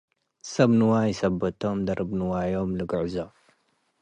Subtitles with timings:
[0.53, 3.15] ሰብ ንዋይ ሰበት ቶም ደርብ ንዋዮም ልግዕዞ።